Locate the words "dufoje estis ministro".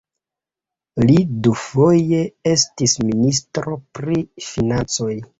1.47-3.75